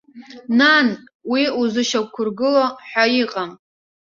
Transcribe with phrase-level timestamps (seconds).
[0.57, 0.87] Нан,
[1.31, 3.51] уи узышьақәыргыло ҳәа иҟам.